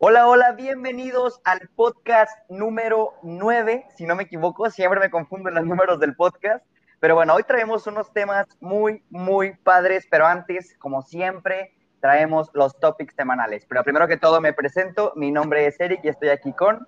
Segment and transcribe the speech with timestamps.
[0.00, 5.56] Hola, hola, bienvenidos al podcast número 9, si no me equivoco, siempre me confundo en
[5.56, 6.64] los números del podcast,
[7.00, 12.78] pero bueno, hoy traemos unos temas muy, muy padres, pero antes, como siempre, traemos los
[12.78, 13.66] topics semanales.
[13.68, 16.86] Pero primero que todo me presento, mi nombre es Eric y estoy aquí con...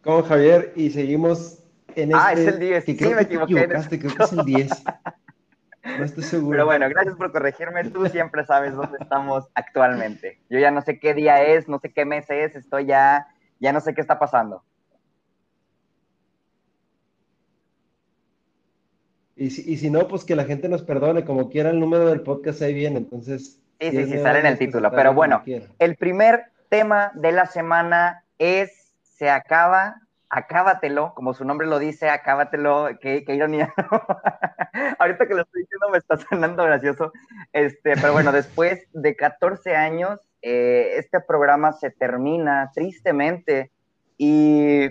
[0.00, 1.62] Con Javier y seguimos
[1.96, 2.44] en ah, este...
[2.44, 3.68] es el 10, sí, me equivoqué.
[3.68, 4.70] creo que es el 10.
[5.98, 6.50] No estoy seguro.
[6.50, 7.84] Pero bueno, gracias por corregirme.
[7.84, 10.40] Tú siempre sabes dónde estamos actualmente.
[10.50, 13.26] Yo ya no sé qué día es, no sé qué mes es, estoy ya,
[13.60, 14.64] ya no sé qué está pasando.
[19.36, 22.08] Y si, y si no, pues que la gente nos perdone, como quiera el número
[22.08, 23.60] del podcast ahí viene, entonces...
[23.78, 24.90] Sí, sí, sí, sale en el título.
[24.90, 25.42] Pero bueno,
[25.78, 32.08] el primer tema de la semana es, se acaba acábatelo, como su nombre lo dice,
[32.08, 33.72] acábatelo, qué, qué ironía.
[34.98, 37.12] Ahorita que lo estoy diciendo me está sonando gracioso.
[37.52, 43.70] Este, pero bueno, después de 14 años, eh, este programa se termina tristemente
[44.18, 44.88] y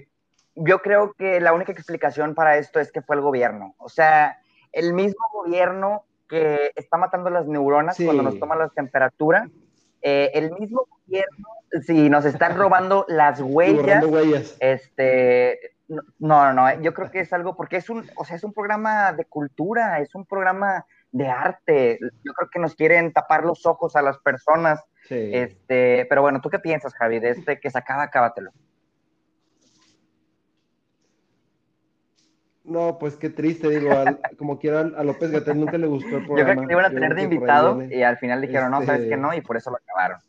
[0.55, 3.75] yo creo que la única explicación para esto es que fue el gobierno.
[3.77, 4.37] O sea,
[4.71, 9.49] el mismo gobierno que está matando las neuronas cuando nos toma la temperatura,
[10.01, 10.87] eh, el mismo
[11.85, 14.57] si nos están robando las huellas, huellas.
[14.59, 18.43] este, no, no, no, yo creo que es algo, porque es un, o sea, es
[18.43, 23.45] un programa de cultura, es un programa de arte, yo creo que nos quieren tapar
[23.45, 27.69] los ojos a las personas, este, pero bueno, ¿tú qué piensas, Javi, de este que
[27.69, 28.51] se acaba, acábatelo?
[32.65, 33.91] No, pues qué triste, digo,
[34.37, 36.39] como quieran, a López Gatel nunca le gustó el programa.
[36.39, 39.05] Yo creo que iban a tener de invitado y al final dijeron, no, sabes que
[39.05, 40.19] este no, y por eso lo acabaron.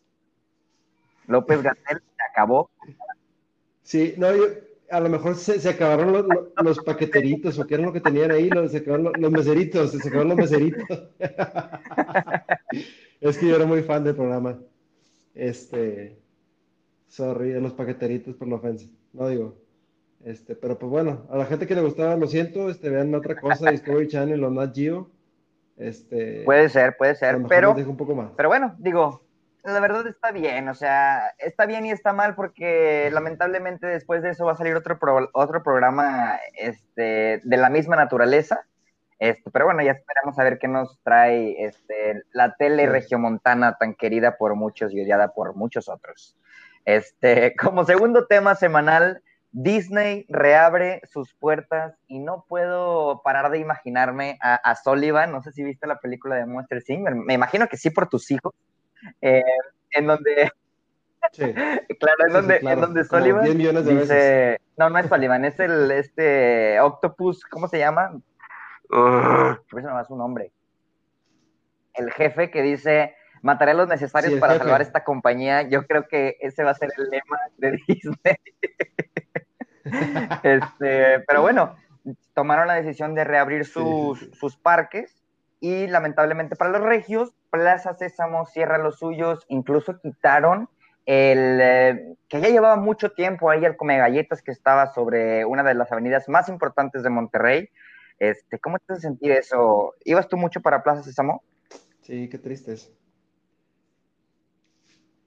[1.27, 2.71] López Gatel se acabó.
[3.83, 4.45] Sí, no, yo,
[4.91, 6.27] a lo mejor se, acabaron los,
[6.63, 10.09] los, paqueteritos o qué era lo que tenían ahí, los, se acabaron los, meseritos, se
[10.09, 10.87] acabaron los meseritos.
[13.21, 14.59] es que yo era muy fan del programa.
[15.35, 16.19] Este,
[17.09, 18.87] sorry, de los paqueteritos por la ofensa.
[19.13, 19.57] No digo.
[20.25, 23.39] Este, pero pues bueno, a la gente que le gustaba, lo siento, este, vean otra
[23.39, 25.11] cosa, Discovery Channel o Nat Geo.
[25.77, 28.31] Este, puede ser, puede ser, pero, un poco más.
[28.35, 29.26] pero bueno, digo,
[29.73, 34.31] la verdad está bien, o sea, está bien y está mal porque lamentablemente después de
[34.31, 34.99] eso va a salir otro,
[35.33, 38.61] otro programa este, de la misma naturaleza.
[39.19, 43.95] Este, pero bueno, ya esperamos a ver qué nos trae este, la tele regiomontana tan
[43.95, 46.37] querida por muchos y odiada por muchos otros.
[46.85, 49.23] Este, como segundo tema semanal,
[49.53, 55.33] Disney reabre sus puertas y no puedo parar de imaginarme a, a Sullivan.
[55.33, 57.01] No sé si viste la película de Monster Inc.
[57.01, 58.53] Me, me imagino que sí por tus hijos
[59.21, 59.43] eh,
[59.93, 60.51] en donde,
[61.33, 67.45] claro, en donde, en donde Sullivan dice, no, no es Sullivan, es el, este, Octopus,
[67.45, 68.21] ¿cómo se llama?
[68.91, 70.53] Uh, me su nombre.
[71.95, 76.37] El jefe que dice, mataré a los necesarios para salvar esta compañía, yo creo que
[76.41, 78.37] ese va a ser el lema de Disney.
[80.43, 81.77] este, pero bueno,
[82.35, 85.26] tomaron la decisión de reabrir sus, sus parques
[85.61, 90.69] y lamentablemente para los regios, Plaza Sésamo cierra los suyos, incluso quitaron
[91.07, 95.63] el eh, que ya llevaba mucho tiempo ahí el Come Galletas que estaba sobre una
[95.63, 97.69] de las avenidas más importantes de Monterrey.
[98.19, 99.95] Este, ¿Cómo te hace sentir eso?
[100.05, 101.43] ¿Ibas tú mucho para Plaza Sésamo?
[102.03, 102.93] Sí, qué tristes.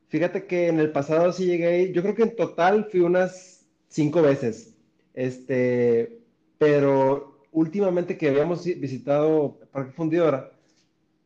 [0.09, 4.21] Fíjate que en el pasado sí llegué yo creo que en total fui unas cinco
[4.21, 4.75] veces.
[5.13, 6.19] Este,
[6.57, 10.51] pero últimamente que habíamos visitado Parque Fundidora,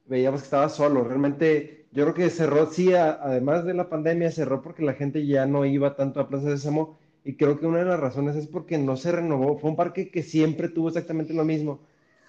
[0.06, 1.04] veíamos que estaba solo.
[1.04, 5.46] Realmente, yo creo que cerró, sí, además de la pandemia, cerró porque la gente ya
[5.46, 6.98] no iba tanto a Plaza de Sésamo.
[7.26, 9.58] Y creo que una de las razones es porque no se renovó.
[9.58, 11.80] Fue un parque que siempre tuvo exactamente lo mismo.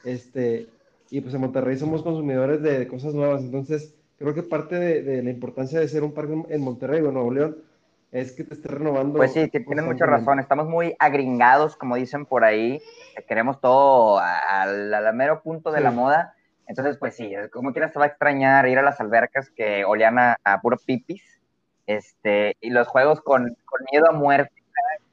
[0.04, 0.68] Este,
[1.10, 3.42] y pues en Monterrey somos consumidores de cosas nuevas.
[3.42, 7.32] Entonces, creo que parte de, la importancia de ser un parque en Monterrey o Nuevo
[7.32, 7.56] León
[8.14, 9.16] es que te esté renovando.
[9.16, 10.38] Pues sí, tienes mucha razón.
[10.38, 12.80] Estamos muy agringados, como dicen por ahí.
[13.26, 16.36] Queremos todo al, mero punto de la moda.
[16.68, 20.16] Entonces, pues sí, como quieras te va a extrañar ir a las albercas que olían
[20.18, 21.22] a, puro pipis.
[21.88, 23.56] Este, y los juegos con,
[23.90, 24.62] miedo a muerte.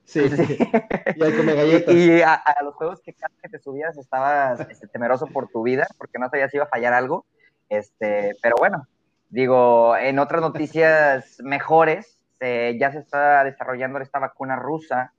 [0.05, 0.57] Sí, sí.
[1.15, 1.95] y hay come galletas.
[1.95, 5.87] Y, a, los juegos que cada que te subías estabas este, temeroso por tu vida,
[5.97, 7.25] porque no sabías si iba a fallar algo.
[7.67, 8.87] Este, pero bueno,
[9.31, 15.13] digo, en otras noticias mejores, este, ya se está desarrollando esta vacuna rusa.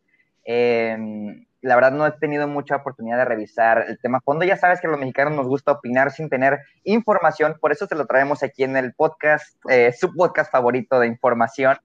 [0.45, 4.45] Em, la verdad no he tenido mucha oportunidad de revisar el tema fondo.
[4.45, 7.95] Ya sabes que a los mexicanos nos gusta opinar sin tener información, por eso te
[7.95, 11.79] lo traemos aquí en el podcast, eh, su podcast favorito de información.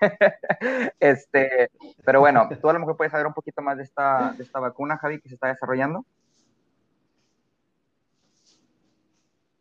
[1.00, 1.70] este,
[2.04, 4.60] pero bueno, tú a lo mejor puedes saber un poquito más de esta, de esta
[4.60, 6.06] vacuna, Javi, que se está desarrollando.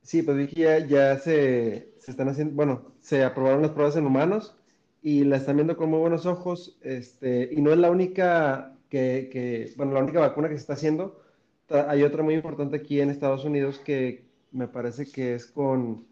[0.03, 4.05] Sí, pues vi ya, ya se, se, están haciendo, bueno, se aprobaron las pruebas en
[4.05, 4.58] humanos
[5.01, 9.29] y la están viendo con muy buenos ojos, este, y no es la única que,
[9.31, 11.21] que, bueno, la única vacuna que se está haciendo,
[11.69, 16.05] hay otra muy importante aquí en Estados Unidos que me parece que es con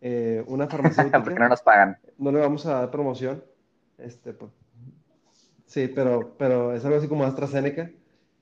[0.00, 1.22] eh, una farmacéutica.
[1.22, 1.98] Porque no nos pagan.
[2.18, 3.42] No le vamos a dar promoción,
[3.96, 4.50] este, pues,
[5.66, 7.90] sí, pero, pero es algo así como AstraZeneca,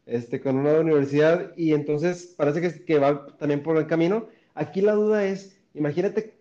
[0.06, 4.28] este, con una universidad, y entonces parece que, que va también por el camino.
[4.54, 6.35] Aquí la duda es, imagínate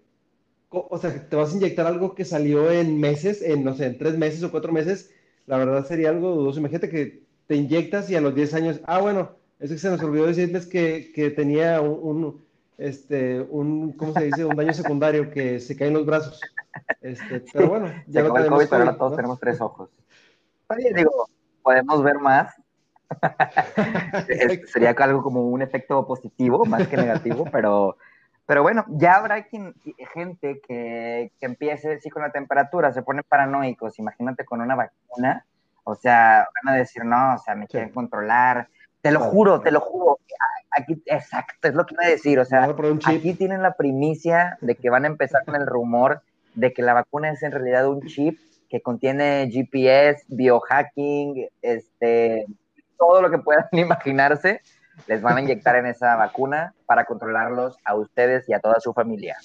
[0.89, 3.97] o sea, te vas a inyectar algo que salió en meses, en, no sé, en
[3.97, 5.11] tres meses o cuatro meses,
[5.45, 6.59] la verdad sería algo dudoso.
[6.59, 10.01] Imagínate que te inyectas y a los 10 años, ah, bueno, es que se nos
[10.01, 12.43] olvidó decirles que, que tenía un,
[12.77, 14.45] este, un, ¿cómo se dice?
[14.45, 16.41] Un daño secundario que se cae en los brazos.
[17.01, 18.59] Este, pero bueno, ya lo tenemos.
[18.59, 19.89] COVID, pero ahora todos tenemos tres ojos.
[20.95, 21.29] Digo,
[21.61, 22.53] podemos ver más.
[24.73, 27.97] sería algo como un efecto positivo más que negativo, pero
[28.45, 29.73] pero bueno, ya habrá quien,
[30.13, 35.45] gente que, que empiece sí con la temperatura, se pone paranoicos, imagínate con una vacuna,
[35.83, 38.67] o sea, van a decir, no, o sea, me quieren controlar,
[39.01, 40.19] te lo juro, te lo juro,
[40.71, 42.67] aquí, exacto, es lo que iba a decir, o sea,
[43.05, 46.21] aquí tienen la primicia de que van a empezar con el rumor
[46.55, 48.39] de que la vacuna es en realidad un chip
[48.69, 52.45] que contiene GPS, biohacking, este,
[52.97, 54.61] todo lo que puedan imaginarse,
[55.07, 58.93] les van a inyectar en esa vacuna para controlarlos a ustedes y a toda su
[58.93, 59.37] familia.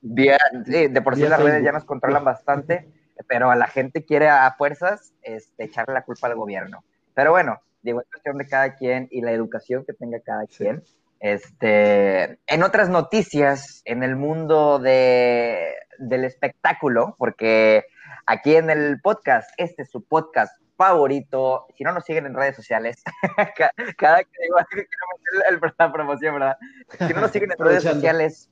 [0.00, 2.92] de por sí las redes ya nos controlan bastante,
[3.26, 6.84] pero a la gente quiere a fuerzas este, echarle la culpa al gobierno.
[7.14, 10.82] Pero bueno, digo, es cuestión de cada quien y la educación que tenga cada quien.
[11.20, 17.86] Este, en otras noticias, en el mundo de, del espectáculo, porque
[18.26, 21.66] aquí en el podcast, este es su podcast favorito.
[21.76, 23.02] Si no nos siguen en redes sociales,
[23.98, 24.56] cada, que digo
[25.78, 26.56] la promoción, ¿verdad?
[26.98, 28.50] Si no nos siguen en redes sociales,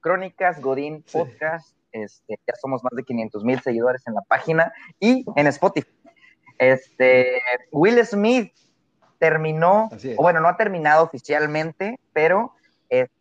[0.00, 5.24] Crónicas Godín Podcast, este, ya somos más de 500 mil seguidores en la página y
[5.36, 5.88] en Spotify.
[6.58, 7.40] Este,
[7.72, 8.52] Will Smith
[9.18, 12.54] terminó, o bueno, no ha terminado oficialmente, pero
[12.88, 13.12] este,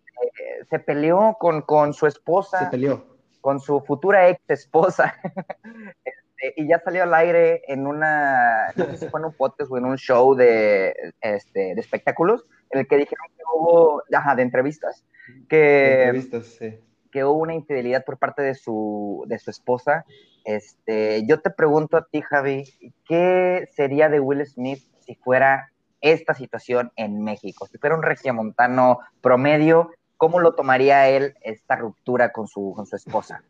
[0.70, 2.60] se peleó con, con su esposa.
[2.60, 3.06] Se peleó.
[3.42, 5.16] Con su futura ex esposa.
[6.38, 9.72] Este, y ya salió al aire en una, no sé si fue en un podcast
[9.72, 14.36] o en un show de, este, de espectáculos, en el que dijeron que hubo, ajá,
[14.36, 15.06] de entrevistas,
[15.50, 16.80] que, entrevistas, sí.
[17.12, 20.06] que hubo una infidelidad por parte de su, de su esposa.
[20.46, 22.66] Este, yo te pregunto a ti, Javi,
[23.06, 27.68] ¿qué sería de Will Smith si fuera esta situación en México?
[27.68, 32.96] Si fuera un regiomontano promedio, ¿cómo lo tomaría él esta ruptura con su, con su
[32.96, 33.44] esposa?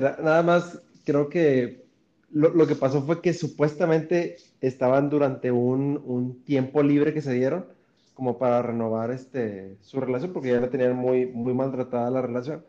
[0.00, 1.86] Nada más, creo que
[2.30, 7.66] lo, que pasó fue que supuestamente estaban durante un, tiempo libre que se dieron
[8.14, 12.64] como para renovar este, su relación, porque ya la tenían muy, muy maltratada la relación.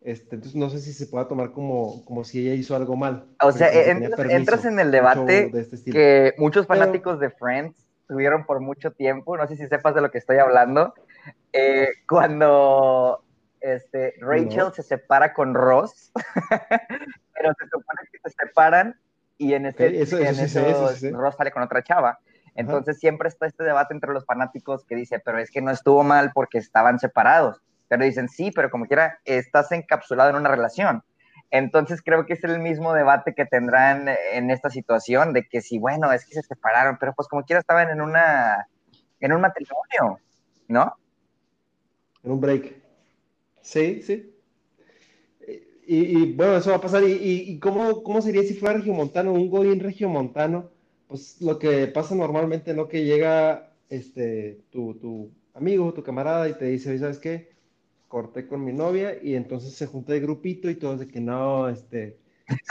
[0.00, 3.26] Este, entonces no sé si se pueda tomar como, como si ella hizo algo mal.
[3.42, 7.76] O sea, entras, en el debate este que muchos fanáticos de Friends
[8.08, 10.94] tuvieron por mucho tiempo, no sé si sepas de lo que estoy hablando,
[11.52, 13.22] eh, cuando
[13.60, 16.12] este, Rachel se separa con Ross,
[17.34, 18.98] pero se supone que se separan
[19.38, 22.18] y en ese, Ross sale con otra chava.
[22.54, 26.02] Entonces siempre está este debate entre los fanáticos que dice, pero es que no estuvo
[26.02, 27.62] mal porque estaban separados.
[27.88, 31.02] Pero dicen, sí, pero como quiera, estás encapsulado en una relación.
[31.50, 35.78] Entonces creo que es el mismo debate que tendrán en esta situación de que si,
[35.78, 38.68] bueno, es que se separaron, pero pues como quiera estaban en una,
[39.18, 40.20] en un matrimonio,
[40.68, 40.96] ¿no?
[42.22, 42.89] En un break.
[43.62, 44.34] Sí, sí.
[45.92, 47.02] Y, bueno, eso va a pasar.
[47.02, 47.14] ¿Y,
[47.50, 50.70] y, cómo, cómo, sería si fuera regiomontano, un Godín regiomontano?
[51.08, 52.86] Pues lo que pasa normalmente, ¿no?
[52.86, 57.50] Que llega este, tu, tu amigo, tu camarada y te dice, ¿sabes qué?
[58.06, 61.68] Corté con mi novia y entonces se junta de grupito y todos de que no,
[61.68, 62.18] este,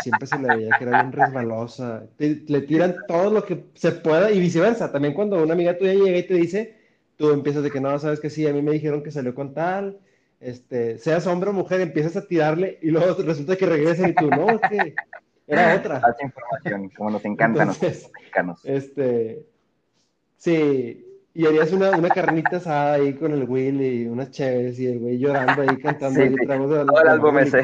[0.02, 2.08] siempre se le veía que era bien resbalosa.
[2.18, 4.94] le tiran todo lo que se pueda y viceversa.
[4.94, 6.78] También cuando una amiga tuya llega y te dice,
[7.18, 9.54] tú empiezas de que no, sabes que sí, a mí me dijeron que salió con
[9.54, 10.00] tal
[10.40, 14.30] este, seas hombre o mujer, empiezas a tirarle y luego resulta que regresan y tú,
[14.30, 14.96] no, es que
[15.48, 16.00] era otra.
[16.02, 18.62] Falsa información, como nos encantan los mexicanos.
[18.64, 19.46] Este,
[20.38, 24.88] sí, y harías una, una carnita asada ahí con el Will y unas chéves y
[24.88, 26.46] el güey llorando ahí cantando sí, sí.
[26.46, 27.64] Todo el álbum ese.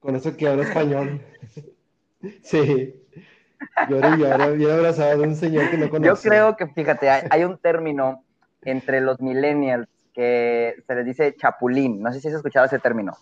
[0.00, 1.20] con eso que habla español.
[2.42, 3.00] sí.
[3.88, 6.06] Llora y llora, bien abrazado de un señor que no conoce.
[6.06, 8.22] Yo creo que, fíjate, hay, hay un término
[8.62, 12.00] entre los millennials que se les dice chapulín.
[12.00, 13.12] No sé si has escuchado ese término.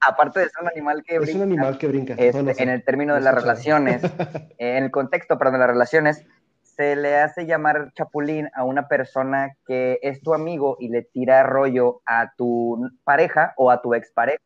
[0.00, 1.30] aparte de ser un animal que brinca.
[1.30, 2.14] Es un animal que brinca.
[2.16, 4.02] Este, en el término de las relaciones,
[4.58, 6.24] en el contexto, perdón, de las relaciones,
[6.62, 11.42] se le hace llamar chapulín a una persona que es tu amigo y le tira
[11.42, 14.42] rollo a tu pareja o a tu expareja.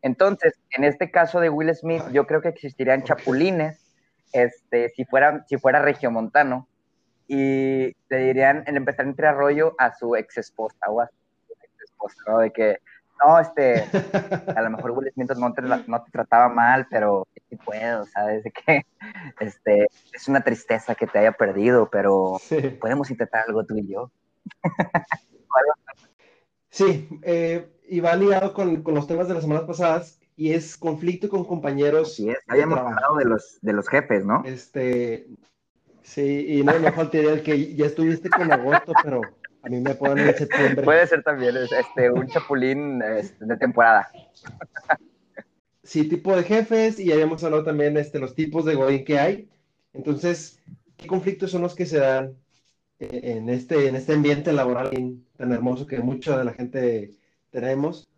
[0.00, 3.84] Entonces, en este caso de Will Smith, yo creo que existirían chapulines,
[4.32, 6.68] este, si fuera, si fuera regiomontano,
[7.28, 11.82] y le dirían, el empezar a rollo a su ex esposa o a su ex
[11.82, 12.38] esposa, ¿no?
[12.38, 12.78] De que,
[13.24, 13.84] no, este,
[14.56, 18.44] a lo mejor Will Smith no te, no te trataba mal, pero sí puedo, ¿sabes?
[18.44, 18.86] De que
[19.40, 22.38] este, es una tristeza que te haya perdido, pero
[22.80, 24.10] podemos intentar algo tú y yo.
[26.70, 30.76] sí, eh, y va ligado con, con, los temas de las semanas pasadas, y es
[30.76, 32.14] conflicto con compañeros.
[32.14, 34.42] Sí, habíamos hablado de los, de los jefes, ¿no?
[34.44, 35.26] Este,
[36.06, 39.20] sí, y no me faltaría el que ya estuviste con agosto, pero
[39.62, 40.84] a mí me ponen en septiembre.
[40.84, 44.08] Puede ser también este, un chapulín este, de temporada.
[45.82, 49.48] Sí, tipo de jefes, y habíamos hablado también este, los tipos de Godín que hay.
[49.92, 50.60] Entonces,
[50.96, 52.36] ¿qué conflictos son los que se dan
[52.98, 54.90] en este, en este ambiente laboral
[55.36, 57.10] tan hermoso que mucha de la gente
[57.50, 58.08] tenemos?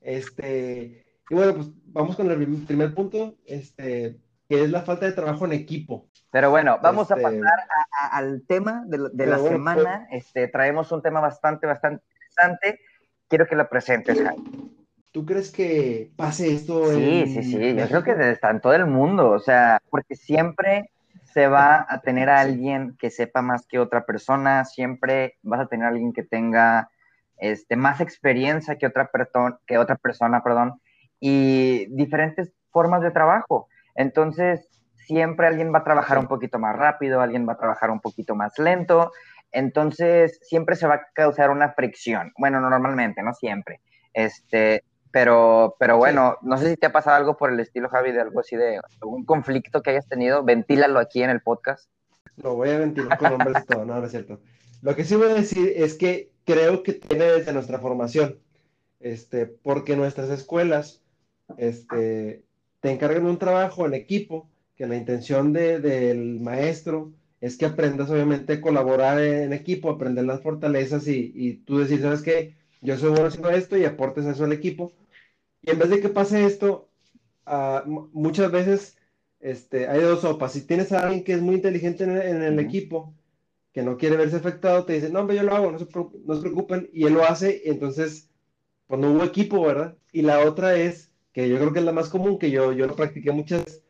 [0.00, 4.16] Este, y bueno, pues vamos con el primer punto, este,
[4.48, 6.08] que es la falta de trabajo en equipo.
[6.30, 7.66] Pero bueno, vamos a este, pasar
[8.10, 10.06] al tema de, la semana.
[10.08, 12.80] Pues este, traemos un tema bastante, bastante interesante.
[13.28, 14.44] Quiero que lo presentes, Jaime.
[15.12, 16.92] ¿Tú crees que pase esto?
[16.92, 17.76] Sí, sí, sí.
[17.76, 19.30] Yo creo que está en todo el mundo.
[19.30, 20.90] O sea, porque siempre
[21.24, 24.64] se va a tener a alguien que sepa más que otra persona.
[24.64, 26.90] Siempre vas a tener a alguien que tenga
[27.36, 29.10] este, más experiencia que otra,
[29.66, 30.80] que otra persona, perdón,
[31.20, 33.68] y diferentes formas de trabajo.
[33.98, 37.98] Entonces, siempre alguien va a trabajar un poquito más rápido, alguien va a trabajar un
[37.98, 39.10] poquito más lento,
[39.50, 42.32] entonces siempre se va a causar una fricción.
[42.38, 43.80] Bueno, normalmente, no siempre.
[44.14, 48.12] Este, pero, pero bueno, no sé si te ha pasado algo por el estilo, Javi,
[48.12, 51.90] de algo así de algún conflicto que hayas tenido, ventílalo aquí en el podcast.
[52.36, 54.38] Lo voy a ventilar con nombres todo, no, no es cierto.
[54.80, 58.38] Lo que sí voy a decir es que creo que tiene desde nuestra formación,
[59.00, 61.02] este, porque nuestras escuelas
[61.56, 62.44] este,
[62.80, 68.54] te encargan un trabajo en equipo que la intención del maestro es que aprendas obviamente
[68.54, 72.54] a colaborar en equipo, aprender las fortalezas y, tú decir, ¿sabes qué?
[72.80, 74.92] Yo soy bueno haciendo esto y aportes eso al equipo.
[75.62, 76.88] Y en vez de que pase esto,
[77.46, 78.96] ah, muchas veces
[79.40, 80.52] este, hay dos sopas.
[80.52, 83.14] Si tienes a alguien que es muy inteligente en, el equipo,
[83.72, 85.86] que no quiere verse afectado, te dice, no, hombre, yo lo hago, no se,
[86.24, 88.30] no se preocupen, y él lo hace, y entonces,
[88.86, 89.96] pues no hubo equipo, ¿verdad?
[90.12, 91.07] Y la otra es,
[91.38, 93.82] que yo creo que es la más común, que yo, yo lo practiqué muchas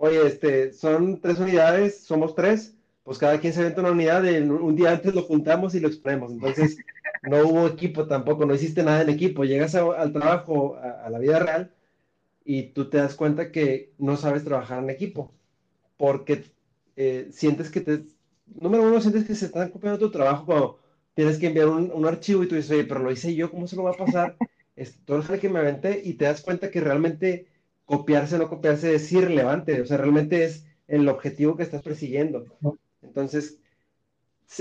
[0.00, 4.74] oye, este, son tres unidades, somos tres, pues cada quien se vende una unidad, un
[4.74, 6.32] día antes lo juntamos y lo exponemos.
[6.32, 6.78] Entonces,
[7.22, 9.44] no hubo equipo tampoco, no hiciste nada en equipo.
[9.44, 11.74] Llegas al trabajo, a, la vida real,
[12.44, 15.32] y tú te das cuenta que no sabes trabajar en equipo,
[15.98, 16.44] porque
[16.96, 18.04] eh, sientes que te,
[18.46, 20.78] número uno, sientes que se están copiando tu trabajo cuando
[21.14, 23.76] tienes que enviar un, archivo y tú dices, oye, pero lo hice yo, ¿cómo se
[23.76, 24.36] lo va a pasar?
[24.76, 27.46] Es, todo el que me aventé y te das cuenta que realmente
[27.84, 32.44] copiarse o no copiarse es irrelevante, o sea, realmente es el objetivo que estás persiguiendo.
[33.02, 33.58] Entonces,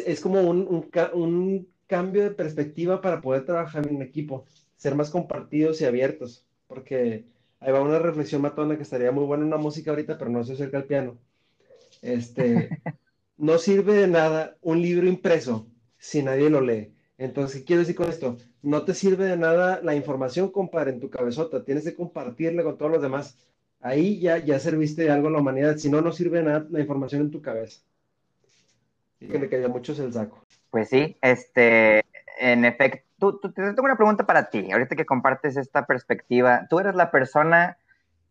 [0.06, 5.86] es como un, cambio de perspectiva para poder trabajar en equipo, ser más compartidos y
[5.86, 7.26] abiertos, porque
[7.60, 10.54] ahí va una reflexión matona que estaría muy buena una música ahorita, pero no se
[10.54, 11.18] acerca al piano.
[12.04, 12.70] Este,
[13.38, 16.94] no sirve de nada un libro impreso si nadie lo lee.
[17.18, 18.38] Entonces, ¿qué quiero decir con esto?
[18.62, 21.64] No te sirve de nada la información, compadre, en tu cabezota.
[21.64, 23.38] Tienes que compartirla con todos los demás.
[23.82, 25.78] Ahí ya, ya serviste de algo a la humanidad.
[25.78, 27.82] Si no, no sirve de nada la información en tu cabeza.
[29.22, 30.44] Y que le caiga mucho el saco.
[30.70, 32.04] Pues sí, este,
[32.40, 34.72] en efecto, tú, tú, tengo una pregunta para ti.
[34.72, 37.78] Ahorita que compartes esta perspectiva, tú eres la persona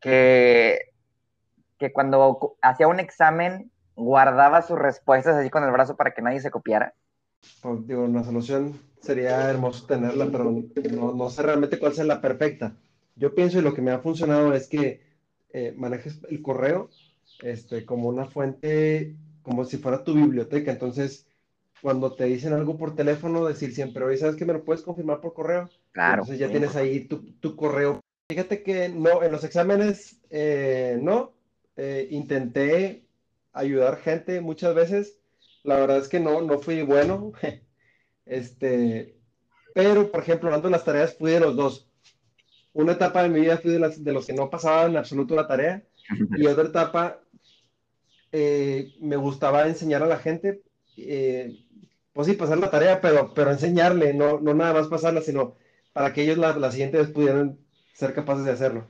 [0.01, 0.93] que,
[1.79, 6.41] que cuando hacía un examen guardaba sus respuestas así con el brazo para que nadie
[6.41, 6.95] se copiara.
[7.63, 10.65] Pues, digo, una solución sería hermoso tenerla, pero
[11.15, 12.77] no, sé realmente cuál sea la perfecta.
[13.17, 15.03] Yo pienso y lo que me ha funcionado es que
[15.53, 16.91] eh, manejes el correo
[17.43, 20.71] este, como una fuente, como si fuera tu biblioteca.
[20.71, 21.27] Entonces,
[21.83, 25.21] cuando te dicen algo por teléfono, decir siempre, oye, ¿sabes que me lo puedes confirmar
[25.21, 25.69] por correo?
[25.93, 26.23] Claro.
[26.23, 28.01] Entonces ya tienes ahí tu, correo.
[28.29, 31.33] Fíjate que no, en los exámenes, eh, no.
[31.77, 33.05] Eh, intenté
[33.53, 35.19] ayudar gente muchas veces
[35.69, 37.33] la verdad es que no, no fui bueno.
[38.29, 39.17] Este,
[39.75, 41.89] pero, por ejemplo, hablando de las tareas, fui de los dos.
[42.73, 45.35] Una etapa de mi vida fui de, las, de los que no pasaban en absoluto
[45.35, 45.83] la tarea
[46.37, 47.21] y otra etapa
[48.31, 50.63] eh, me gustaba enseñar a la gente,
[50.97, 51.65] eh,
[52.13, 55.57] pues sí, pasar la tarea, pero, pero enseñarle, no, no nada más pasarla, sino
[55.93, 57.59] para que ellos la, la siguiente vez pudieran
[57.95, 58.87] ser capaces de hacerlo.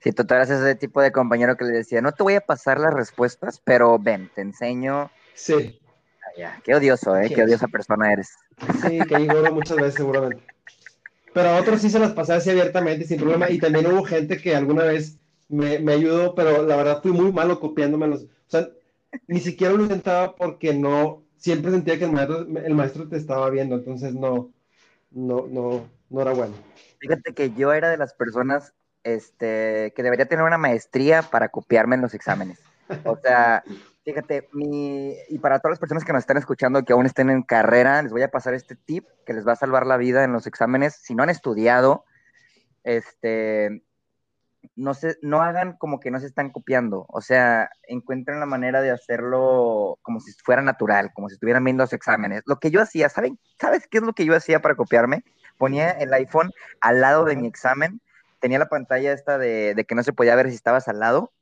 [0.00, 2.80] Sí, tú eras ese tipo de compañero que le decía, no te voy a pasar
[2.80, 5.10] las respuestas, pero ven, te enseño.
[5.34, 5.78] Sí.
[6.44, 7.30] Ah, qué odioso, ¿eh?
[7.34, 8.30] Qué odiosa persona eres.
[8.82, 10.42] Sí, que gordo muchas veces seguramente.
[11.32, 13.50] Pero a otros sí se las pasaba así abiertamente, sin problema.
[13.50, 15.16] Y también hubo gente que alguna vez
[15.48, 18.22] me, me ayudó, pero la verdad fui muy malo copiándomelos.
[18.22, 18.68] O sea,
[19.26, 23.48] ni siquiera lo intentaba porque no, siempre sentía que el maestro, el maestro te estaba
[23.50, 24.50] viendo, entonces no,
[25.10, 26.54] no, no, no era bueno.
[26.98, 28.72] Fíjate que yo era de las personas
[29.04, 32.60] este, que debería tener una maestría para copiarme en los exámenes.
[33.04, 33.62] O sea,
[34.10, 37.42] fíjate, mi, y para todas las personas que nos están escuchando que aún estén en
[37.42, 40.32] carrera, les voy a pasar este tip que les va a salvar la vida en
[40.32, 40.96] los exámenes.
[41.00, 42.04] Si no han estudiado,
[42.82, 43.84] este,
[44.74, 47.06] no, se, no hagan como que no se están copiando.
[47.08, 51.84] O sea, encuentren la manera de hacerlo como si fuera natural, como si estuvieran viendo
[51.84, 52.42] los exámenes.
[52.46, 53.38] Lo que yo hacía, ¿saben?
[53.60, 55.22] ¿Sabes qué es lo que yo hacía para copiarme?
[55.56, 56.50] Ponía el iPhone
[56.80, 58.00] al lado de mi examen,
[58.40, 61.32] tenía la pantalla esta de, de que no se podía ver si estabas al lado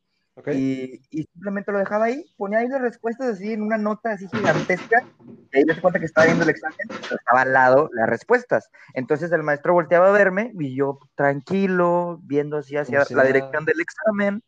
[0.52, 5.04] y, simplemente lo dejaba ahí, ponía ahí las respuestas así en una nota así gigantesca,
[5.52, 8.08] y ahí me di cuenta que estaba viendo el examen, pero estaba al lado las
[8.08, 8.70] respuestas.
[8.94, 13.80] Entonces el maestro volteaba a verme y yo tranquilo, viendo así hacia la dirección del
[13.80, 14.42] examen,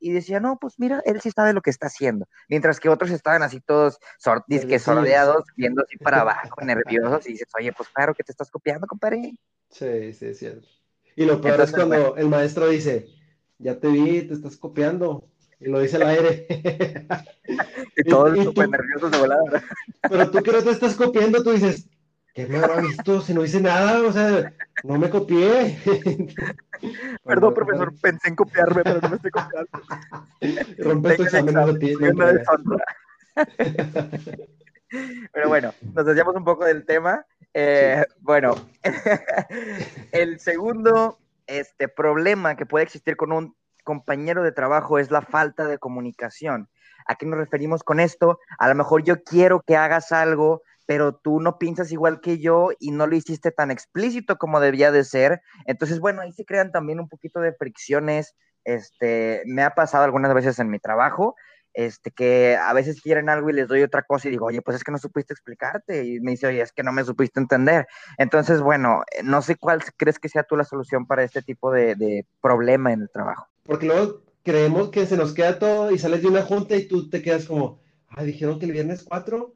[0.00, 2.26] y decía, no, pues mira, él sí sabe lo que está haciendo.
[2.48, 3.98] Mientras que otros estaban así todos
[4.46, 8.50] que sordeados, viendo así para abajo, nerviosos, y dices, oye, pues claro que te estás
[8.50, 9.32] copiando, compadre.
[9.70, 10.68] Sí, sí, es cierto.
[11.16, 13.06] Y lo peor es cuando el maestro dice,
[13.58, 15.30] ya te vi, te estás copiando.
[15.60, 16.46] Y lo dice al aire.
[17.96, 19.64] y todos súper nerviosos de volada.
[20.08, 21.88] Pero tú que no te estás copiando, tú dices,
[22.34, 24.02] ¿qué me habrá visto si no hice nada?
[24.02, 25.78] O sea, no me copié.
[27.24, 29.70] Perdón, profesor, pensé en copiarme, pero no me estoy copiando.
[30.78, 31.94] Rompes tu examen de ti.
[35.32, 37.24] Pero bueno, nos decíamos un poco del tema.
[37.52, 38.54] Eh, bueno,
[40.12, 43.54] el segundo este problema que puede existir con un
[43.84, 46.68] compañero de trabajo es la falta de comunicación.
[47.06, 48.38] ¿A qué nos referimos con esto?
[48.58, 52.70] A lo mejor yo quiero que hagas algo, pero tú no piensas igual que yo
[52.78, 55.42] y no lo hiciste tan explícito como debía de ser.
[55.66, 58.34] Entonces, bueno, ahí se crean también un poquito de fricciones.
[58.64, 61.36] Este, me ha pasado algunas veces en mi trabajo,
[61.74, 64.76] este, que a veces quieren algo y les doy otra cosa y digo, oye, pues
[64.76, 66.04] es que no supiste explicarte.
[66.04, 67.86] Y me dice, oye, es que no me supiste entender.
[68.18, 71.94] Entonces, bueno, no sé cuál crees que sea tú la solución para este tipo de,
[71.96, 76.22] de problema en el trabajo porque luego creemos que se nos queda todo y sales
[76.22, 79.54] de una junta y tú te quedas como, ah, dijeron que el viernes 4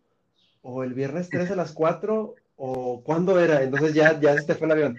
[0.63, 4.55] o el viernes 3 a las 4 o cuándo era, entonces ya, ya se te
[4.55, 4.99] fue el avión.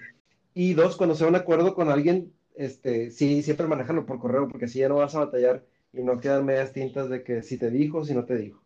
[0.54, 4.64] Y dos, cuando se un acuerdo con alguien, este, sí, siempre manejarlo por correo, porque
[4.64, 7.70] así ya no vas a batallar y no quedan medias tintas de que si te
[7.70, 8.62] dijo, si no te dijo.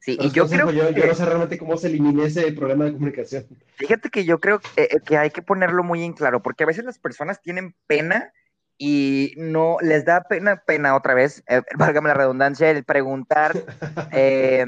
[0.00, 2.92] Sí, y yo creo yo, yo, no sé realmente cómo se elimina ese problema de
[2.92, 3.46] comunicación.
[3.74, 6.84] Fíjate que yo creo que, que hay que ponerlo muy en claro, porque a veces
[6.84, 8.32] las personas tienen pena
[8.78, 13.52] y no les da pena, pena otra vez, eh, válgame la redundancia, el preguntar
[14.12, 14.66] eh,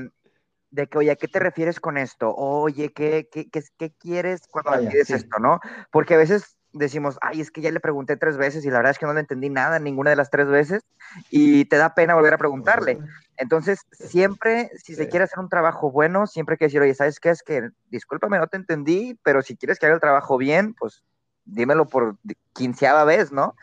[0.70, 2.34] de que, oye, ¿a qué te refieres con esto?
[2.34, 5.60] Oye, ¿qué, qué, qué, quieres cuando Vaya, esto, no?
[5.90, 8.92] Porque a veces decimos, ay, es que ya le pregunté tres veces y la verdad
[8.92, 10.84] es que no le entendí nada ninguna de las tres veces
[11.30, 12.98] y te da pena volver a preguntarle.
[13.36, 17.18] Entonces, siempre, si se quiere hacer un trabajo bueno, siempre hay que decir, oye, ¿sabes
[17.18, 17.30] qué?
[17.30, 21.02] Es que, discúlpame, no te entendí, pero si quieres que haga el trabajo bien, pues
[21.44, 22.16] dímelo por
[22.52, 23.56] quinceava vez, ¿no?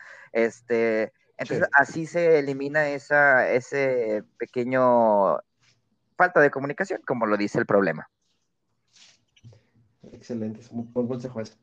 [0.44, 5.38] Este, entonces así se elimina esa, ese pequeño
[6.16, 8.08] falta de comunicación, como lo dice el problema.
[10.12, 11.56] Excelente, es un buen consejo eso.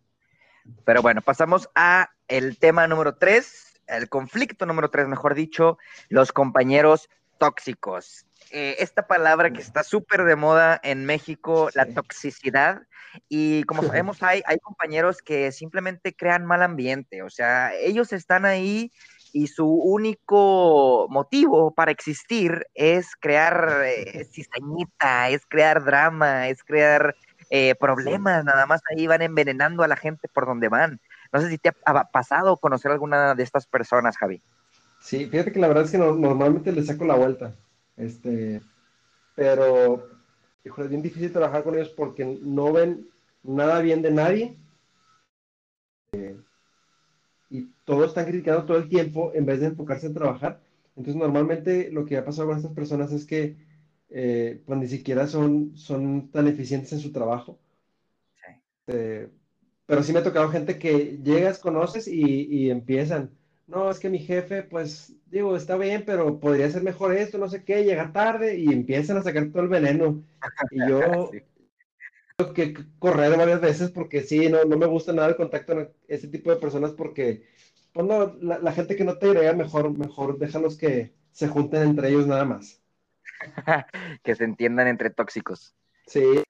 [0.84, 5.78] Pero bueno, pasamos a el tema número tres, el conflicto número tres, mejor dicho,
[6.10, 8.26] los compañeros tóxicos.
[8.52, 12.84] Eh, esta palabra que está súper de moda en México, la toxicidad,
[13.30, 18.46] y como sabemos, hay, hay compañeros que simplemente crean mal ambiente, o sea, ellos están
[18.46, 18.92] ahí
[19.34, 27.16] y su único motivo para existir es crear eh, cizañita, es crear drama, es crear
[27.50, 31.02] eh, problemas, nada más ahí van envenenando a la gente por donde van.
[31.32, 34.42] No sé si te ha pasado conocer alguna de estas personas, Javi.
[35.06, 37.56] Sí, fíjate que la verdad es que normalmente le saco la vuelta.
[37.96, 38.62] Este,
[39.36, 40.10] pero,
[40.66, 43.10] híjole, es bien difícil trabajar con ellos porque no ven
[43.44, 44.58] nada bien de nadie.
[46.14, 46.36] Eh,
[47.50, 50.62] y todos están criticando todo el tiempo en vez de enfocarse en trabajar.
[50.96, 53.58] Entonces, normalmente lo que ha pasado con estas personas es que
[54.10, 57.60] eh, pues ni siquiera son, son tan eficientes en su trabajo.
[58.88, 59.30] Eh,
[59.86, 63.32] pero sí me ha tocado gente que llegas, conoces y, y empiezan
[63.68, 67.50] no, es que mi jefe, pues, digo, está bien, pero podría ser mejor esto, no
[67.50, 70.24] sé qué, llega tarde y empiezan a sacar todo el veneno.
[70.72, 71.32] Y yo,
[72.54, 76.28] que correr varias veces porque sí, no, no me gusta nada el contacto con ese
[76.28, 77.48] tipo de personas porque,
[77.94, 82.10] pues no, la, gente que no te agrega, mejor, mejor déjalos que se junten entre
[82.10, 82.82] ellos nada más.
[84.24, 85.76] que se entiendan entre tóxicos.
[86.08, 86.44] Sí.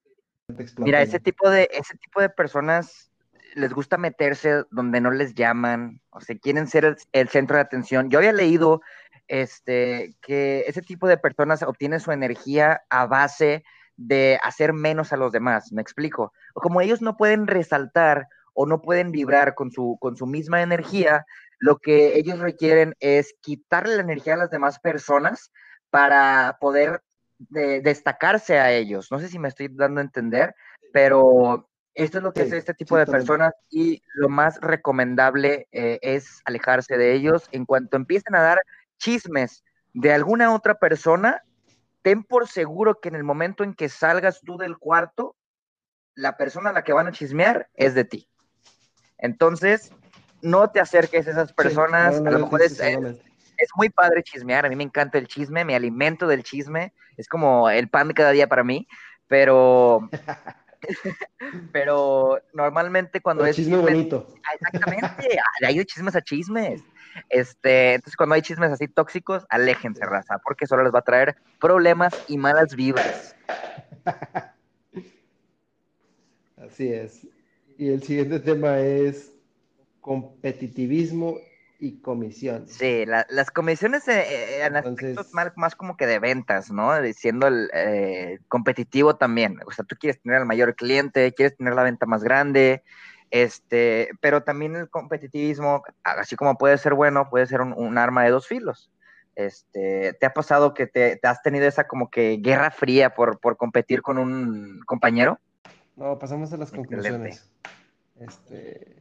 [0.77, 3.11] Mira, ese tipo de, ese tipo de personas
[3.55, 8.09] les gusta meterse donde no les llaman, o sea, quieren ser el, centro de atención.
[8.09, 8.81] Yo había leído
[9.27, 13.63] este, que ese tipo de personas obtienen su energía a base
[13.95, 16.33] de hacer menos a los demás, me explico.
[16.53, 21.25] Como ellos no pueden resaltar o no pueden vibrar con su, con su misma energía,
[21.59, 25.51] lo que ellos requieren es quitarle la energía a las demás personas
[25.89, 27.01] para poder
[27.39, 29.09] destacarse a ellos.
[29.11, 30.55] No sé si me estoy dando a entender,
[30.91, 35.97] pero esto es lo que es este tipo de personas y lo más recomendable eh,
[36.01, 37.47] es alejarse de ellos.
[37.51, 38.61] En cuanto empiecen a dar
[38.97, 41.41] chismes de alguna otra persona,
[42.01, 45.37] ten por seguro que en el momento en que salgas tú del cuarto,
[46.15, 48.27] la persona a la que van a chismear es de ti.
[49.17, 49.93] Entonces,
[50.41, 54.69] no te acerques a esas personas, a lo mejor es, es, muy padre chismear, a
[54.69, 58.31] mí me encanta el chisme, me alimento del chisme, es como el pan de cada
[58.31, 58.85] día para mí,
[59.27, 60.09] pero...
[61.71, 64.27] pero normalmente cuando es chisme bonito.
[64.43, 66.81] Ah, exactamente, hay de chismes a chismes.
[67.29, 71.35] Este, entonces, cuando hay chismes así tóxicos, aléjense, raza, porque solo les va a traer
[71.59, 73.35] problemas y malas vibras.
[76.57, 77.27] Así es.
[77.77, 79.33] Y el siguiente tema es
[80.01, 81.37] competitivismo
[81.79, 82.67] y comisión.
[82.67, 86.91] Sí, las comisiones eh, eh, en aspectos más, como que de ventas, ¿no?
[87.13, 89.59] Siendo el eh, competitivo también.
[89.65, 92.83] O sea, tú quieres tener al mayor cliente, quieres tener la venta más grande,
[93.31, 98.31] este, pero también el competitivismo, así como puede ser bueno, puede ser un, arma de
[98.31, 98.91] dos filos.
[99.35, 103.57] Este, ¿Te ha pasado que te, has tenido esa como que guerra fría por, por
[103.57, 105.39] competir con un compañero?
[105.97, 107.49] No, pasamos a las conclusiones.
[108.17, 108.95] Este,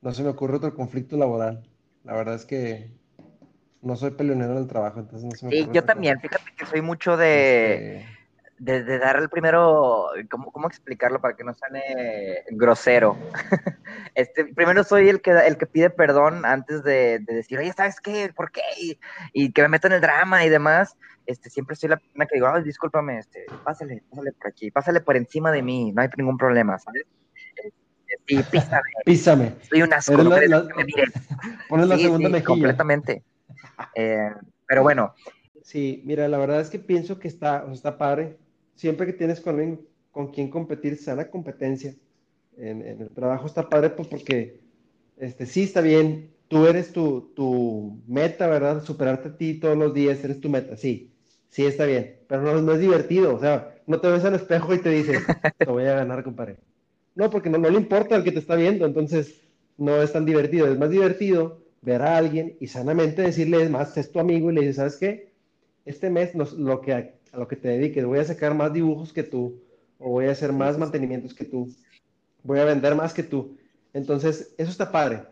[0.00, 1.62] no se me ocurre otro conflicto laboral.
[2.04, 2.90] La verdad es que
[3.82, 6.66] no soy peleonero en el trabajo, entonces no se me Sí, yo también, fíjate que
[6.66, 8.00] soy mucho de...
[8.00, 8.20] Este,
[8.60, 13.16] de, dar el primero, ¿cómo, ¿cómo, explicarlo para que no suene grosero?
[14.14, 18.30] este, primero soy el que, el que pide perdón antes de, decir, oye, ¿sabes qué?
[18.34, 18.60] ¿Por qué?
[19.32, 20.96] Y, que me meto en el drama y demás.
[21.26, 25.00] Este, siempre soy la persona que digo, ay, discúlpame, este, pásale, pásale por aquí, pásale
[25.00, 27.04] por encima de mí, no hay ningún problema, ¿sabes?
[28.26, 28.82] Sí, písame.
[29.04, 29.54] Písame.
[30.00, 30.92] Soy la, que me
[31.68, 33.24] Pones la segunda sí, completamente.
[33.94, 34.30] Eh,
[34.66, 35.14] pero bueno.
[35.62, 38.38] Sí, mira, la verdad es que pienso que está, está padre
[38.80, 41.94] siempre que tienes con, con quien competir, sana competencia.
[42.56, 44.60] En, el trabajo está padre pues, porque
[45.18, 48.82] este, sí está bien, tú eres tu, tu, meta, ¿verdad?
[48.82, 51.12] Superarte a ti todos los días, eres tu meta, sí,
[51.50, 54.74] sí está bien, pero no, no es divertido, o sea, no te ves al espejo
[54.74, 55.22] y te dices,
[55.58, 56.56] te voy a ganar, compadre.
[57.20, 59.42] No, porque no, le importa al que te está viendo, entonces
[59.76, 63.94] no es tan divertido, es más divertido ver a alguien y sanamente decirle, es más,
[63.98, 65.30] es tu amigo y le dices, ¿sabes qué?
[65.84, 69.12] Este mes nos, lo que a lo que te dediques, voy a sacar más dibujos
[69.12, 69.60] que tú,
[69.98, 71.68] o voy a hacer más mantenimientos que tú,
[72.42, 73.54] voy a vender más que tú.
[73.92, 75.24] Entonces, eso está padre.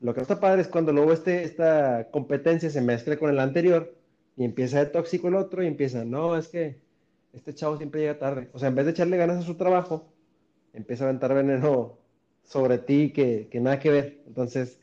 [0.00, 3.38] Lo que no está padre es cuando luego este, esta competencia se mezcla con el
[3.38, 3.94] anterior
[4.36, 6.80] y empieza de tóxico el otro y empieza, no, es que
[7.32, 8.48] este chavo siempre llega tarde.
[8.52, 10.08] O sea, en vez de echarle ganas a su trabajo,
[10.72, 11.98] empieza a aventar veneno
[12.44, 14.22] sobre ti que, que nada que ver.
[14.26, 14.78] Entonces,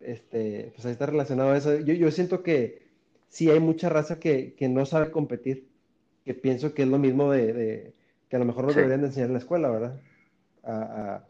[0.00, 1.78] este, pues ahí está relacionado a eso.
[1.78, 2.88] Yo, yo siento que
[3.28, 5.70] sí hay mucha raza que, que no sabe competir
[6.24, 7.94] que pienso que es lo mismo de,
[8.28, 10.00] que a lo mejor nos deberían de enseñar en la escuela, ¿verdad?
[10.62, 11.24] A,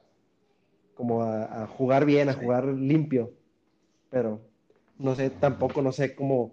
[0.94, 3.32] como a, jugar bien, a jugar limpio.
[4.10, 4.40] Pero
[4.98, 6.52] no sé, tampoco, no sé cómo,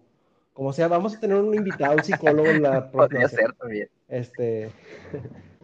[0.54, 0.88] cómo sea.
[0.88, 3.90] Vamos a tener un invitado, un psicólogo en la Podría ser también.
[4.08, 4.70] Este,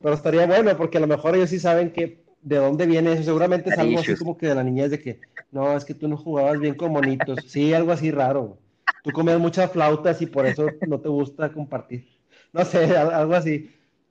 [0.03, 3.23] pero estaría bueno, porque a lo mejor ellos sí saben que de dónde viene eso.
[3.23, 5.19] Seguramente es algo así como que de la niñez de que,
[5.51, 7.39] no, es que tú no jugabas bien con monitos.
[7.47, 8.59] Sí, algo así raro.
[9.03, 12.05] Tú comías muchas flautas y por eso no te gusta compartir
[12.53, 13.69] no sé, algo así.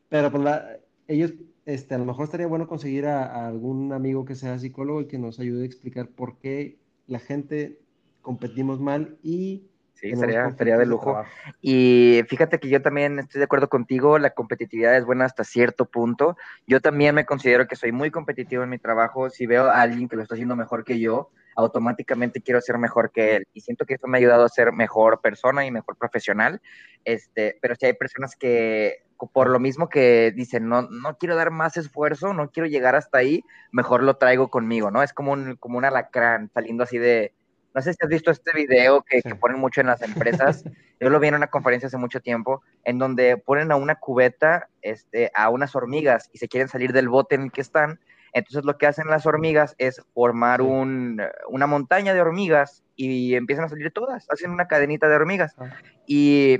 [0.09, 0.79] Pero pues la,
[1.09, 1.33] ellos,
[1.65, 5.19] este, a lo mejor estaría bueno conseguir a, algún amigo que sea psicólogo y que
[5.19, 7.79] nos ayude a explicar por qué la gente
[8.21, 9.69] competimos mal y...
[10.03, 11.25] Sí, sería, de lujo.
[11.61, 15.85] y fíjate que yo también estoy de acuerdo contigo, la competitividad es buena hasta cierto
[15.85, 16.37] punto.
[16.67, 19.31] Yo también me considero que soy muy competitivo en mi trabajo.
[19.31, 23.13] Si veo a alguien que lo está haciendo mejor que yo, automáticamente quiero ser mejor
[23.13, 23.47] que él.
[23.53, 26.61] Y siento que esto me ha ayudado a ser mejor persona y mejor profesional.
[27.05, 31.53] Este, pero si hay personas que por lo mismo que dicen, no, no quiero dar
[31.53, 35.01] más esfuerzo, no quiero llegar hasta ahí, mejor lo traigo conmigo, ¿no?
[35.01, 37.33] Es como un, como un alacrán saliendo así de,
[37.75, 40.65] No sé si has visto este video que, ponen mucho en las empresas.
[41.01, 44.69] Yo lo vi en una conferencia hace mucho tiempo, en donde ponen a una cubeta
[44.83, 47.99] este, a unas hormigas y se quieren salir del bote en el que están.
[48.33, 53.69] Entonces lo que hacen las hormigas es formar una montaña de hormigas y empiezan a
[53.69, 55.55] salir todas, hacen una cadenita de hormigas.
[55.59, 55.71] Ah.
[56.07, 56.59] Y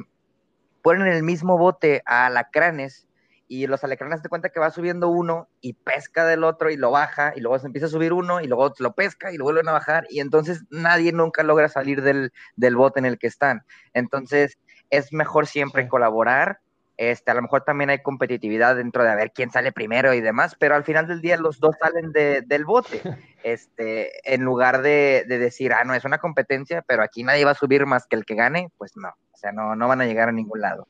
[0.83, 3.07] ponen en el mismo bote a alacranes
[3.53, 6.91] y los alacranes te cuenta que va subiendo uno y pesca del otro y lo
[6.91, 9.69] baja y luego se empieza a subir uno y luego lo pesca y lo vuelven
[9.69, 13.63] a bajar y entonces nadie nunca logra salir del, del bote en el que están.
[13.93, 14.57] Entonces
[14.89, 16.61] es mejor siempre colaborar.
[16.97, 20.23] Este, a lo mejor también hay competitividad dentro de a ver quién sale primero y
[20.23, 23.03] demás, pero al final del día los dos salen del bote,
[23.45, 27.51] este, en lugar de, de, decir, ah, no, es una competencia, pero aquí nadie va
[27.51, 30.07] a subir más que el que gane, pues no, o sea, no, no van a
[30.07, 30.87] llegar a ningún lado.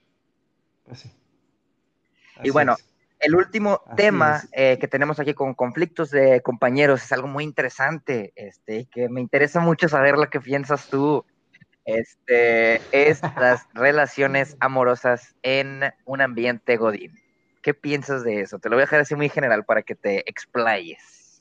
[0.84, 1.06] Pues
[2.42, 2.76] y bueno,
[3.22, 8.32] el último tema eh, que tenemos aquí con conflictos de compañeros es algo muy interesante,
[8.34, 11.24] este, que me interesa mucho saber lo que piensas tú.
[11.84, 17.18] Este, es las relaciones amorosas en un ambiente godín.
[17.62, 18.58] ¿Qué piensas de eso?
[18.58, 21.40] Te lo voy a dejar así muy general para que te explayes.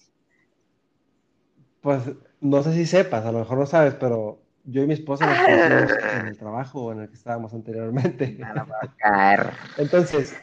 [1.82, 2.04] Pues
[2.40, 5.38] no sé si sepas, a lo mejor no sabes, pero yo y mi esposa nos
[5.38, 8.38] conocimos en el trabajo en el que estábamos anteriormente.
[9.78, 10.36] Entonces,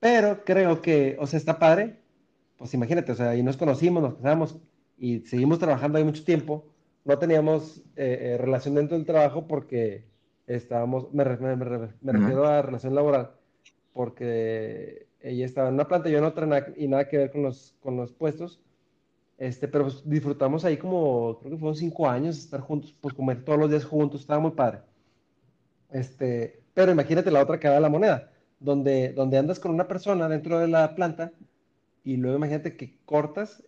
[0.00, 2.00] pero creo que, o sea, está padre.
[2.56, 4.58] Pues imagínate, o sea, ahí nos conocimos, nos casamos
[4.96, 6.66] y seguimos trabajando ahí mucho tiempo.
[7.04, 10.06] No teníamos eh, eh, relación dentro del trabajo porque
[10.46, 13.32] estábamos, me, refiero a relación laboral,
[13.92, 17.74] porque ella estaba en una planta, yo en otra, y nada que ver con los,
[17.80, 18.60] con los puestos
[19.38, 23.44] este, pero pues, disfrutamos ahí como, creo que fueron cinco años estar juntos, pues comer
[23.44, 24.80] todos los días juntos, estaba muy padre.
[25.90, 30.28] Este, pero imagínate la otra cara de la moneda, donde, donde andas con una persona
[30.28, 31.32] dentro de la planta
[32.04, 33.62] y luego imagínate que cortas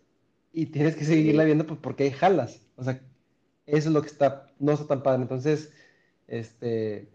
[0.53, 2.61] y tienes que seguirla viendo pues porque hay jalas.
[2.75, 3.01] O sea,
[3.65, 5.21] eso es lo que está, no está tan padre.
[5.23, 5.71] Entonces,
[6.27, 7.09] este,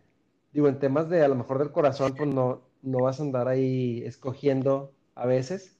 [0.52, 3.48] digo, en temas de a lo mejor del corazón, pues no, no vas a andar
[3.48, 5.76] ahí escogiendo a veces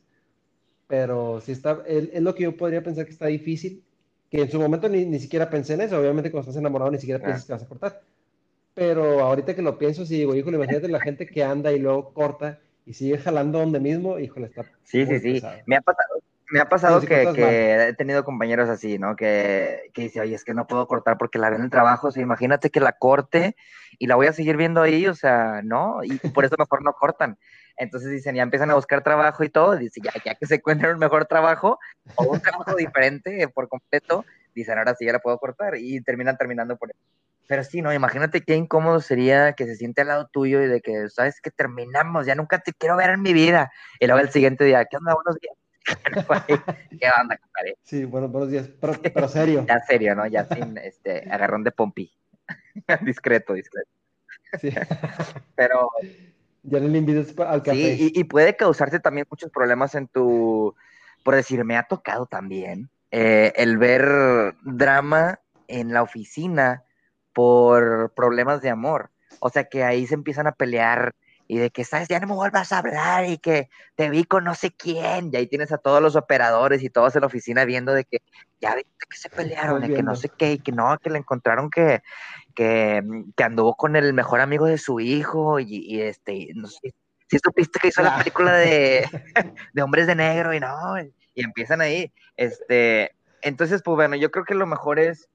[0.87, 3.83] pero si está, es, lo que yo podría pensar que está difícil,
[4.31, 6.99] que en su momento ni, ni siquiera pensé en eso, obviamente cuando estás enamorado ni
[6.99, 8.03] siquiera piensas que vas a cortar,
[8.75, 12.13] pero ahorita que lo pienso, sí digo, híjole, imagínate la gente que anda y luego
[12.13, 16.21] corta y sigue jalando donde mismo, híjole, está Sí, sí, sí, me ha pasado,
[16.51, 19.17] me ha pasado que, que, he tenido compañeros así, ¿no?
[19.17, 22.09] Que, que dice, oye, es que no puedo cortar porque la ven en el trabajo,
[22.09, 23.57] o sea, imagínate que la corte
[23.99, 26.93] y la voy a seguir viendo ahí, o sea, no, y por eso mejor no
[26.93, 27.39] cortan.
[27.77, 30.95] Entonces dicen, ya empiezan a buscar trabajo y todo, dice, ya, ya que se encuentran
[30.95, 31.79] un mejor trabajo
[32.15, 36.37] o un trabajo diferente por completo, dicen, ahora sí ya la puedo cortar y terminan
[36.37, 37.01] terminando por eso.
[37.47, 40.81] Pero sí, no, imagínate qué incómodo sería que se siente al lado tuyo y de
[40.81, 43.71] que, sabes que terminamos, ya nunca te quiero ver en mi vida.
[44.01, 45.15] Y luego el siguiente día, ¿qué onda?
[45.15, 45.55] Buenos días.
[47.01, 47.77] ¿Qué onda, compadre?
[47.83, 49.67] Sí, bueno, buenos días, pero, pero serio.
[49.69, 50.27] ya serio, ¿no?
[50.27, 52.11] Ya sin este agarrón de pompi.
[53.03, 53.91] discreto, discreto.
[54.59, 54.73] Sí.
[55.57, 55.91] pero
[56.65, 57.97] ya no le invites al café.
[57.97, 60.75] Sí, y, puede causarte también muchos problemas en tu,
[61.23, 66.83] por decir, me ha tocado también eh, el ver drama en la oficina
[67.33, 69.11] por problemas de amor.
[69.41, 71.15] O sea, que ahí se empiezan a pelear
[71.47, 74.45] y de que, sabes, ya no me vuelvas a hablar y que te vi con
[74.45, 75.31] no sé quién.
[75.31, 78.23] Y ahí tienes a todos los operadores y todos en la oficina viendo de que
[78.61, 81.19] ya viste que se pelearon, de que no sé qué, y que no, que le
[81.19, 82.03] encontraron que,
[82.55, 83.03] que,
[83.37, 86.95] que anduvo con el mejor amigo de su hijo y, este, no sé,
[87.29, 89.07] si supiste que hizo la película de,
[89.73, 90.71] de Hombres de Negro y no,
[91.35, 93.15] y empiezan ahí, este,
[93.45, 95.29] entonces, pues bueno, yo creo que lo mejor es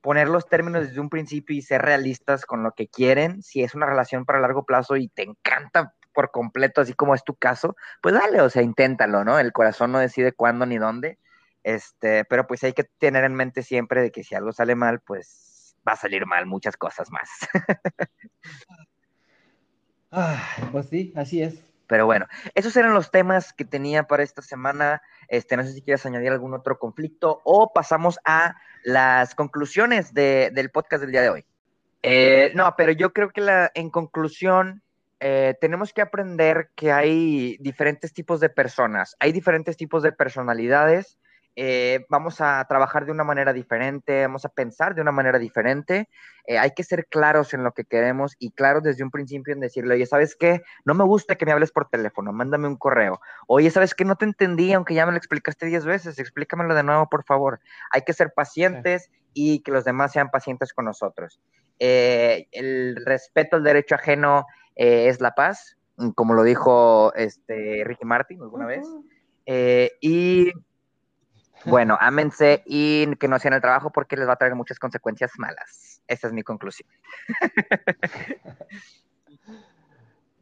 [0.00, 3.42] poner los términos desde un principio y ser realistas con lo que quieren.
[3.42, 7.22] Si es una relación para largo plazo y te encanta por completo, así como es
[7.22, 9.38] tu caso, pues dale, o sea, inténtalo, ¿no?
[9.38, 11.18] El corazón no decide cuándo ni dónde.
[11.62, 15.00] Este, pero pues hay que tener en mente siempre de que si algo sale mal,
[15.00, 15.49] pues
[15.86, 17.28] va a salir mal muchas cosas más.
[20.72, 21.62] pues sí, así es.
[21.86, 25.02] Pero bueno, esos eran los temas que tenía para esta semana.
[25.26, 30.70] Este, no sé si quieres añadir algún otro conflicto o pasamos a las conclusiones del
[30.70, 31.44] podcast del día de hoy.
[32.02, 34.82] Eh, no, pero yo creo que la, en conclusión
[35.18, 41.18] eh, tenemos que aprender que hay diferentes tipos de personas, hay diferentes tipos de personalidades
[41.56, 46.08] eh, vamos a trabajar de una manera diferente, vamos a pensar de una manera diferente.
[46.46, 49.60] Eh, hay que ser claros en lo que queremos y claros desde un principio en
[49.60, 50.62] decirle, oye, ¿sabes qué?
[50.84, 53.20] No me gusta que me hables por teléfono, mándame un correo.
[53.46, 54.04] Oye, ¿sabes qué?
[54.04, 57.60] No te entendí, aunque ya me lo explicaste diez veces, explícamelo de nuevo, por favor.
[57.90, 61.40] Hay que ser pacientes y que los demás sean pacientes con nosotros.
[61.78, 65.76] Eh, el respeto al derecho ajeno es la paz,
[66.14, 68.86] como lo dijo este, Ricky Martin alguna vez.
[70.00, 70.52] y
[71.64, 75.32] Bueno, ámense y que no hacen el trabajo porque les va a traer muchas consecuencias
[75.38, 76.02] malas.
[76.06, 76.88] Esa es mi conclusión.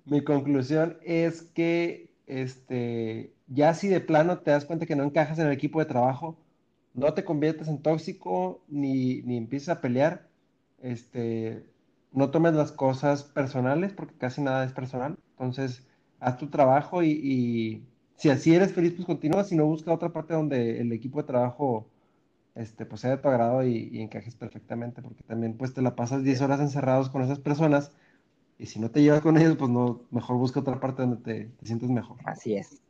[0.04, 5.38] mi conclusión es que este, ya si de plano te das cuenta que no encajas
[5.38, 6.38] en el equipo de trabajo,
[6.94, 10.28] no te conviertes en tóxico ni, ni empiezas a pelear.
[10.81, 11.64] Este,
[12.12, 15.16] no tomes las cosas personales porque casi nada es personal.
[15.33, 15.87] Entonces,
[16.20, 17.85] haz tu trabajo y,
[18.18, 19.44] si así eres feliz, pues continúa.
[19.44, 21.88] Si no, busca otra parte donde el equipo de trabajo
[22.54, 26.24] este, pues sea de tu agrado y, encajes perfectamente, porque también pues te la pasas
[26.24, 27.92] 10 horas encerrados con esas personas
[28.59, 31.44] y si no te llevas con ellos, pues no, mejor busca otra parte donde te,
[31.44, 32.18] te sientes mejor.
[32.24, 32.83] Así es.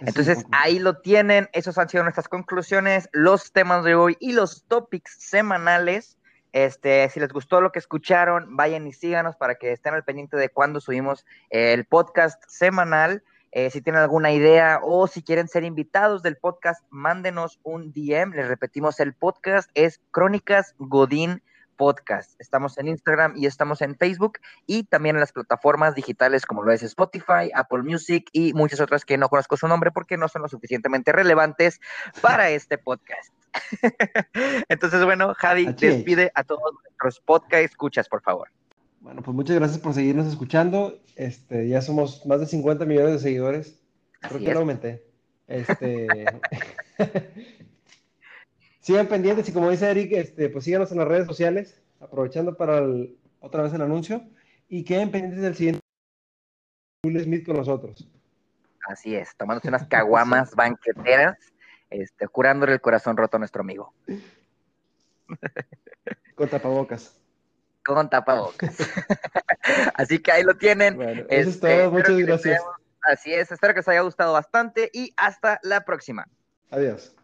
[0.00, 4.64] Entonces ahí lo tienen, esos han sido nuestras conclusiones, los temas de hoy y los
[4.64, 6.16] topics semanales.
[6.52, 10.38] Este, si les gustó lo que escucharon, vayan y síganos para que estén al pendiente
[10.38, 13.22] de cuando subimos el podcast semanal.
[13.58, 18.34] Eh, si tienen alguna idea o si quieren ser invitados del podcast, mándenos un DM.
[18.34, 21.42] Les repetimos, el podcast es Crónicas Godín
[21.78, 22.38] Podcast.
[22.38, 26.70] Estamos en Instagram y estamos en Facebook y también en las plataformas digitales como lo
[26.70, 30.42] es Spotify, Apple Music y muchas otras que no conozco su nombre porque no son
[30.42, 31.80] lo suficientemente relevantes
[32.20, 33.32] para este podcast.
[34.68, 38.50] Entonces, bueno, Javi, despide a todos nuestros podcast escuchas, por favor.
[39.06, 41.00] Bueno, pues muchas gracias por seguirnos escuchando.
[41.14, 43.78] Este, ya somos más de 50 millones de seguidores.
[44.20, 45.06] Creo que lo aumenté.
[45.46, 46.08] Este...
[48.80, 52.82] Sigan pendientes y como dice Eric, este, pues síganos en las redes sociales, aprovechando para
[53.38, 54.24] otra vez el anuncio,
[54.68, 55.80] y queden pendientes del siguiente
[57.04, 58.10] Will Smith con nosotros.
[58.88, 61.38] Así es, tomándose unas caguamas banqueteras,
[61.90, 63.94] este, curándole el corazón roto a nuestro amigo.
[66.34, 67.20] Con tapabocas.
[67.86, 68.76] Con tapabocas.
[69.94, 70.96] Así que ahí lo tienen.
[70.96, 72.62] Bueno, eso es todo, este, muchas gracias.
[73.02, 76.26] así es, espero que les haya gustado bastante y hasta la próxima.
[76.70, 77.15] Adiós.